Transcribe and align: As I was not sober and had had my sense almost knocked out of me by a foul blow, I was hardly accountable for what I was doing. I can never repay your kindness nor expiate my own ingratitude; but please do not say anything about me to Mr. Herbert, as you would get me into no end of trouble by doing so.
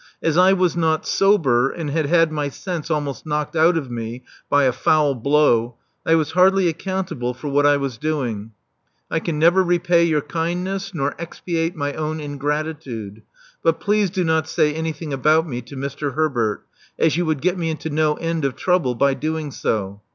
As 0.19 0.35
I 0.35 0.51
was 0.51 0.75
not 0.75 1.05
sober 1.05 1.69
and 1.69 1.91
had 1.91 2.07
had 2.07 2.31
my 2.31 2.49
sense 2.49 2.89
almost 2.89 3.23
knocked 3.23 3.55
out 3.55 3.77
of 3.77 3.91
me 3.91 4.23
by 4.49 4.63
a 4.63 4.71
foul 4.71 5.13
blow, 5.13 5.75
I 6.07 6.15
was 6.15 6.31
hardly 6.31 6.67
accountable 6.67 7.35
for 7.35 7.49
what 7.49 7.67
I 7.67 7.77
was 7.77 7.99
doing. 7.99 8.51
I 9.11 9.19
can 9.19 9.37
never 9.37 9.61
repay 9.61 10.03
your 10.05 10.21
kindness 10.21 10.95
nor 10.95 11.13
expiate 11.19 11.75
my 11.75 11.93
own 11.93 12.19
ingratitude; 12.19 13.21
but 13.61 13.79
please 13.79 14.09
do 14.09 14.23
not 14.23 14.49
say 14.49 14.73
anything 14.73 15.13
about 15.13 15.47
me 15.47 15.61
to 15.61 15.75
Mr. 15.77 16.15
Herbert, 16.15 16.65
as 16.97 17.15
you 17.15 17.27
would 17.27 17.39
get 17.41 17.59
me 17.59 17.69
into 17.69 17.91
no 17.91 18.15
end 18.15 18.43
of 18.43 18.55
trouble 18.55 18.95
by 18.95 19.13
doing 19.13 19.51
so. 19.51 20.01